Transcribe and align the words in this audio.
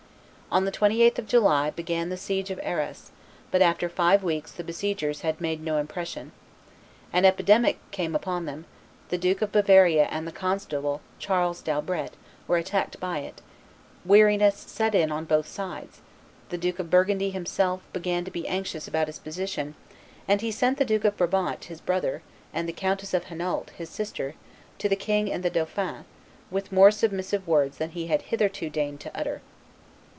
On 0.53 0.65
the 0.65 0.71
28th 0.73 1.17
of 1.17 1.27
July 1.27 1.69
began 1.69 2.09
the 2.09 2.17
siege 2.17 2.51
of 2.51 2.59
Arras; 2.61 3.11
but 3.51 3.61
after 3.61 3.87
five 3.87 4.21
weeks 4.21 4.51
the 4.51 4.65
besiegers 4.65 5.21
had 5.21 5.39
made 5.39 5.63
no 5.63 5.77
impression; 5.77 6.33
an 7.13 7.23
epidemic 7.23 7.77
came 7.91 8.13
upon 8.13 8.43
them; 8.43 8.65
the 9.07 9.17
Duke 9.17 9.41
of 9.41 9.53
Bavaria 9.53 10.09
and 10.11 10.27
the 10.27 10.31
constable, 10.33 10.99
Charles 11.19 11.61
d'Albret, 11.61 12.15
were 12.49 12.57
attacked 12.57 12.99
by 12.99 13.19
it; 13.19 13.39
weariness 14.03 14.57
set 14.57 14.93
in 14.93 15.09
on 15.09 15.23
both 15.23 15.47
sides; 15.47 16.01
the 16.49 16.57
Duke 16.57 16.79
of 16.79 16.89
Burgundy' 16.91 17.29
himself 17.31 17.79
began 17.93 18.25
to 18.25 18.31
be 18.31 18.45
anxious 18.45 18.89
about 18.89 19.07
his 19.07 19.19
position; 19.19 19.75
and 20.27 20.41
he 20.41 20.51
sent 20.51 20.77
the 20.77 20.83
Duke 20.83 21.05
of 21.05 21.15
Brabant, 21.15 21.63
his 21.69 21.79
brother, 21.79 22.23
and 22.53 22.67
the 22.67 22.73
Countess 22.73 23.13
of 23.13 23.23
Hainault, 23.27 23.67
his 23.77 23.89
sister, 23.89 24.33
to 24.79 24.89
the 24.89 24.97
king 24.97 25.31
and 25.31 25.43
the 25.43 25.49
dauphin, 25.49 26.03
with 26.49 26.73
more 26.73 26.91
submissive 26.91 27.47
words 27.47 27.77
than 27.77 27.91
he 27.91 28.07
had 28.07 28.23
hitherto 28.23 28.69
deigned 28.69 28.99
to 28.99 29.17
utter. 29.17 29.41